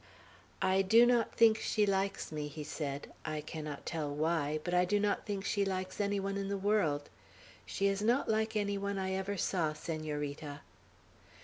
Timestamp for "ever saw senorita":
9.13-10.61